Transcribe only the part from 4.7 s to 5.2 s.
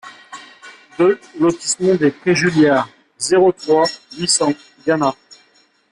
Gannat